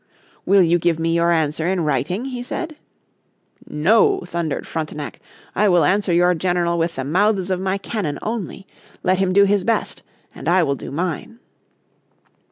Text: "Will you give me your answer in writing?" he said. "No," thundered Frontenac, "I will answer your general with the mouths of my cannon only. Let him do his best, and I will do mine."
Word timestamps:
"Will 0.47 0.63
you 0.63 0.79
give 0.79 0.97
me 0.97 1.13
your 1.13 1.29
answer 1.29 1.67
in 1.67 1.81
writing?" 1.81 2.25
he 2.25 2.41
said. 2.41 2.75
"No," 3.67 4.21
thundered 4.25 4.65
Frontenac, 4.65 5.19
"I 5.53 5.69
will 5.69 5.85
answer 5.85 6.11
your 6.11 6.33
general 6.33 6.79
with 6.79 6.95
the 6.95 7.03
mouths 7.03 7.51
of 7.51 7.59
my 7.59 7.77
cannon 7.77 8.17
only. 8.23 8.65
Let 9.03 9.19
him 9.19 9.31
do 9.31 9.43
his 9.43 9.63
best, 9.63 10.01
and 10.33 10.49
I 10.49 10.63
will 10.63 10.73
do 10.73 10.89
mine." 10.89 11.37